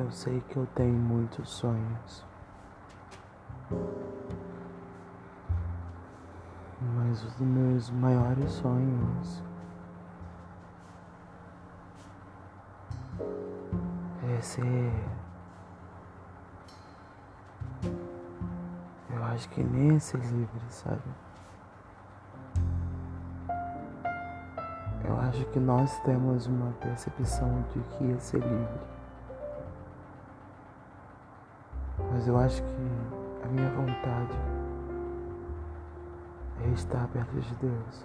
Eu 0.00 0.10
sei 0.10 0.40
que 0.48 0.56
eu 0.56 0.66
tenho 0.74 0.94
muitos 0.94 1.50
sonhos. 1.50 2.24
Mas 6.80 7.22
os 7.22 7.38
meus 7.38 7.90
maiores 7.90 8.50
sonhos 8.50 9.42
é 14.26 14.40
ser. 14.40 14.90
Eu 19.10 19.22
acho 19.24 19.50
que 19.50 19.62
nem 19.62 20.00
ser 20.00 20.20
livre, 20.20 20.62
sabe? 20.70 21.02
Eu 25.04 25.20
acho 25.28 25.44
que 25.50 25.60
nós 25.60 26.00
temos 26.00 26.46
uma 26.46 26.72
percepção 26.80 27.62
de 27.74 27.80
que 27.98 28.12
é 28.12 28.18
ser 28.18 28.40
livre. 28.40 28.99
Mas 32.20 32.28
eu 32.28 32.36
acho 32.36 32.62
que 32.62 33.42
a 33.42 33.48
minha 33.48 33.70
vontade 33.70 34.36
é 36.62 36.68
estar 36.68 37.08
perto 37.08 37.32
de 37.40 37.54
Deus. 37.54 38.04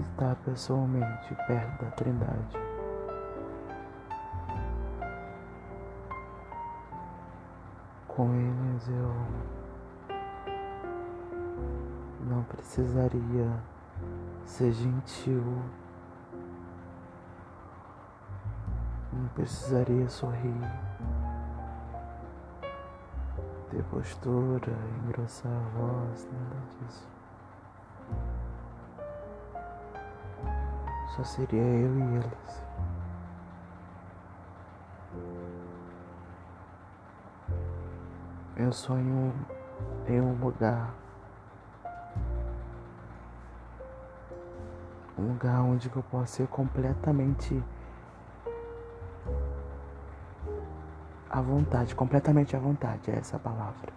Estar 0.00 0.34
pessoalmente 0.44 1.36
perto 1.46 1.84
da 1.84 1.90
Trindade. 1.92 2.58
Com 8.08 8.34
eles 8.34 8.88
eu 8.88 9.14
não 12.28 12.42
precisaria 12.42 13.52
ser 14.44 14.72
gentil, 14.72 15.62
não 19.16 19.28
precisaria 19.28 20.08
sorrir, 20.08 20.54
ter 23.70 23.82
postura, 23.84 24.72
engrossar 25.04 25.50
a 25.50 25.78
voz, 25.78 26.28
nada 26.30 26.56
disso. 26.80 27.08
Só 31.16 31.24
seria 31.24 31.62
eu 31.62 31.98
e 31.98 32.16
eles. 32.16 32.64
Eu 38.56 38.72
sonho 38.72 39.34
em 40.06 40.20
um 40.20 40.34
lugar 40.38 40.94
um 45.18 45.28
lugar 45.28 45.62
onde 45.62 45.90
eu 45.94 46.02
possa 46.02 46.26
ser 46.26 46.46
completamente 46.48 47.62
à 51.36 51.40
vontade, 51.42 51.94
completamente 51.94 52.56
à 52.56 52.58
vontade, 52.58 53.10
é 53.10 53.16
essa 53.16 53.38
palavra. 53.38 53.92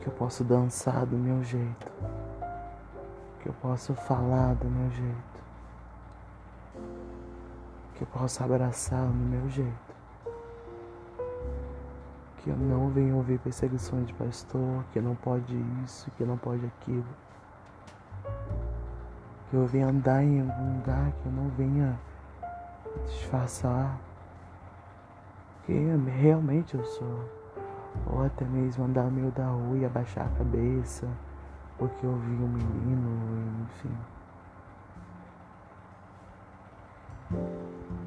Que 0.00 0.06
eu 0.06 0.12
posso 0.14 0.42
dançar 0.42 1.04
do 1.04 1.16
meu 1.16 1.44
jeito, 1.44 1.92
que 3.40 3.48
eu 3.50 3.52
posso 3.60 3.94
falar 3.94 4.54
do 4.54 4.66
meu 4.66 4.90
jeito, 4.90 5.42
que 7.94 8.02
eu 8.02 8.06
posso 8.06 8.42
abraçar 8.42 9.06
do 9.06 9.12
meu 9.12 9.46
jeito. 9.50 9.92
Que 12.38 12.48
eu 12.48 12.56
não 12.56 12.88
venho 12.88 13.16
ouvir 13.16 13.38
perseguições 13.40 14.06
de 14.06 14.14
pastor, 14.14 14.84
que 14.90 15.00
não 15.00 15.14
pode 15.14 15.54
isso, 15.84 16.10
que 16.12 16.24
não 16.24 16.38
pode 16.38 16.64
aquilo 16.64 17.04
que 19.50 19.56
eu 19.56 19.66
venha 19.66 19.88
andar 19.88 20.24
em 20.24 20.40
algum 20.40 20.78
lugar 20.78 21.12
que 21.12 21.26
eu 21.26 21.32
não 21.32 21.50
venha 21.50 22.00
disfarçar 23.06 24.00
quem 25.64 25.96
realmente 26.04 26.74
eu 26.74 26.84
sou. 26.84 27.28
Ou 28.06 28.24
até 28.24 28.44
mesmo 28.44 28.84
andar 28.84 29.10
meio 29.10 29.30
da 29.32 29.46
rua 29.46 29.76
e 29.76 29.84
abaixar 29.84 30.26
a 30.26 30.38
cabeça 30.38 31.08
porque 31.82 32.06
eu 32.06 32.14
vi 32.14 32.34
um 32.34 32.48
menino, 32.48 33.64
enfim. 33.64 33.96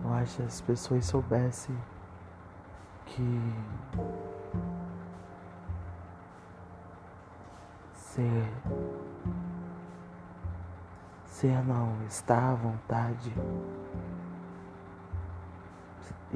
Eu 0.04 0.14
acho 0.14 0.38
que 0.38 0.44
as 0.44 0.62
pessoas 0.62 1.06
soubessem 1.06 1.76
que 3.06 3.54
ser 7.94 8.48
Ser 11.26 11.66
não, 11.66 12.02
estar 12.08 12.52
à 12.52 12.56
vontade. 12.56 13.34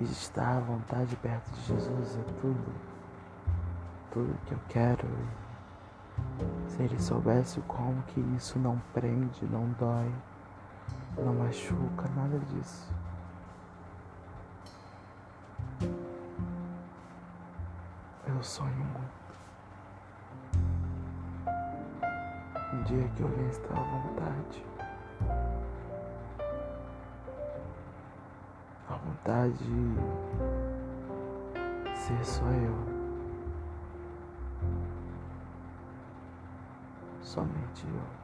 Estar 0.04 0.58
à 0.58 0.60
vontade 0.62 1.14
perto 1.18 1.52
de 1.52 1.62
Jesus 1.62 2.18
é 2.18 2.24
tudo. 2.40 2.74
Tudo 4.12 4.34
que 4.46 4.54
eu 4.54 4.60
quero. 4.70 5.08
Se 6.68 6.84
ele 6.84 7.00
soubesse 7.00 7.60
como 7.62 8.02
que 8.04 8.20
isso 8.38 8.58
não 8.60 8.82
prende, 8.94 9.46
não 9.46 9.70
dói, 9.78 10.12
não 11.18 11.34
machuca, 11.34 12.08
nada 12.16 12.40
disso. 12.40 12.90
Eu 18.26 18.42
sonho 18.42 18.74
muito. 18.76 19.20
Um 22.74 22.84
dia 22.84 23.08
que 23.16 23.22
eu 23.22 23.28
venha 23.28 23.50
estar 23.50 23.78
à 23.78 23.84
vontade. 23.84 24.66
Vontade 29.30 29.54
de 31.84 31.98
ser 31.98 32.26
só 32.26 32.46
eu. 32.46 32.76
Somente 37.22 37.86
eu. 37.86 38.20